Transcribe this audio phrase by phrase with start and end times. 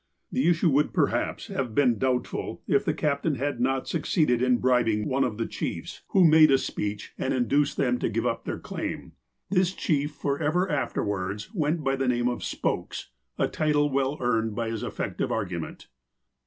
[0.31, 5.07] The issue would perhaps have been doubtful if the captain had not succeeded in bribing
[5.07, 7.77] one of the chiefs, who made a speech, 82 THE APOSTLE OF ALASKA and induced
[7.77, 9.11] them to give up their claim.
[9.51, 14.71] This chief, forever afterwards, went by the name of "Spokes," a title well earned by
[14.71, 15.85] his effective argument.